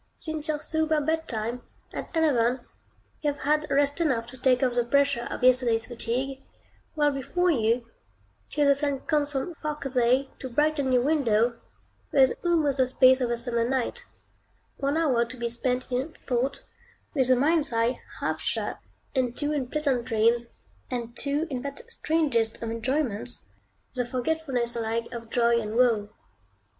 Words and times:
Since 0.17 0.47
your 0.47 0.57
sober 0.59 0.99
bedtime, 0.99 1.61
at 1.93 2.17
eleven, 2.17 2.61
you 3.21 3.31
have 3.31 3.43
had 3.43 3.69
rest 3.69 4.01
enough 4.01 4.25
to 4.31 4.37
take 4.39 4.63
off 4.63 4.73
the 4.73 4.83
pressure 4.83 5.27
of 5.29 5.43
yesterday's 5.43 5.85
fatigue; 5.85 6.41
while 6.95 7.11
before 7.11 7.51
you, 7.51 7.85
till 8.49 8.65
the 8.65 8.73
sun 8.73 9.01
comes 9.01 9.31
from 9.33 9.53
"far 9.53 9.75
Cathay" 9.75 10.29
to 10.39 10.49
brighten 10.49 10.91
your 10.91 11.03
window, 11.03 11.59
there 12.09 12.23
is 12.23 12.33
almost 12.43 12.79
the 12.79 12.87
space 12.87 13.21
of 13.21 13.29
a 13.29 13.37
summer 13.37 13.63
night; 13.63 14.05
one 14.77 14.97
hour 14.97 15.23
to 15.23 15.37
be 15.37 15.47
spent 15.49 15.85
in 15.91 16.13
thought, 16.13 16.63
with 17.13 17.27
the 17.27 17.35
mind's 17.35 17.71
eye 17.71 18.01
half 18.21 18.41
shut, 18.41 18.79
and 19.13 19.37
two 19.37 19.51
in 19.51 19.67
pleasant 19.67 20.05
dreams, 20.05 20.47
and 20.89 21.15
two 21.15 21.45
in 21.51 21.61
that 21.61 21.81
strangest 21.91 22.63
of 22.63 22.71
enjoyments, 22.71 23.43
the 23.93 24.03
forgetfulness 24.03 24.75
alike 24.75 25.05
of 25.11 25.29
joy 25.29 25.61
and 25.61 25.75
woe. 25.75 26.09